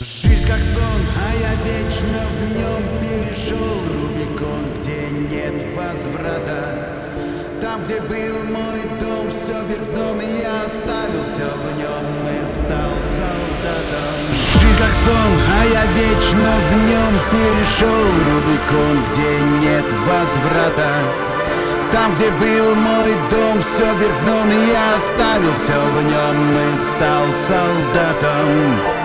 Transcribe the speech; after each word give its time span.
Жизнь 0.00 0.44
как 0.48 0.58
сон, 0.58 1.02
а 1.22 1.36
я 1.36 1.54
вечно 1.62 2.18
в 2.34 2.56
нем 2.56 2.82
перешел. 2.98 3.78
Рубикон, 3.94 4.64
где 4.80 5.08
нет 5.30 5.54
возврата. 5.76 7.14
Там, 7.60 7.84
где 7.84 8.00
был 8.00 8.42
мой 8.50 8.82
дом, 8.98 9.30
все 9.30 9.54
вверх 9.62 9.88
дном 9.94 10.18
Я 10.18 10.64
оставил 10.64 11.24
все 11.26 11.46
в 11.46 11.78
нем 11.78 12.06
и 12.26 12.42
стал 12.42 12.90
солдатом. 13.06 14.18
Жизнь 14.34 14.78
как 14.80 14.94
сон, 14.96 15.32
а 15.46 15.64
я 15.64 15.86
вечно 15.86 16.50
в 16.58 16.74
нем 16.90 17.14
перешел. 17.30 18.04
Рубикон, 18.26 18.98
где 19.12 19.30
нет 19.64 19.92
возврата. 20.08 20.90
Там, 21.92 22.12
где 22.16 22.32
был 22.32 22.74
мой 22.74 23.14
дом, 23.30 23.62
все 23.62 23.84
вверх 23.94 24.20
дном 24.24 24.48
я 24.72 24.96
оставил 24.96 25.54
все 25.56 25.78
в 25.78 26.02
нем 26.02 26.50
и 26.50 26.76
стал 26.78 27.26
солдатом 27.46 29.04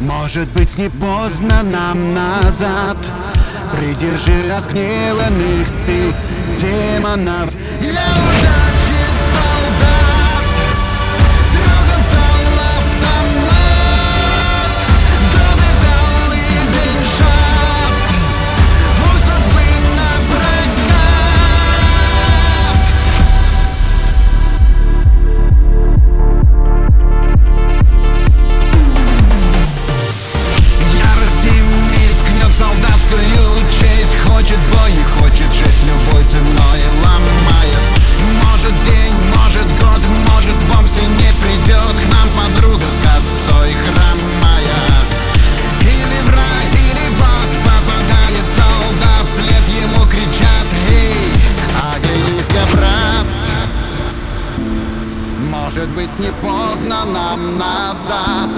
может 0.00 0.48
быть 0.48 0.76
не 0.78 0.88
поздно 0.88 1.62
нам 1.62 2.14
назад? 2.14 2.96
Придержи 3.76 4.48
разгневанных 4.48 5.68
ты 5.86 6.14
демонов. 6.58 7.52
Я 7.80 8.06
удачи 8.12 8.59
быть 56.00 56.18
не 56.18 56.32
поздно 56.40 57.04
нам 57.04 57.58
назад. 57.58 58.50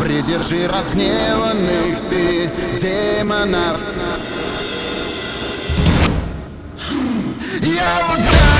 Придержи 0.00 0.66
разгневанных 0.66 2.00
ты 2.10 2.50
демонов. 2.80 3.78
Я 7.60 8.00
удачи 8.12 8.51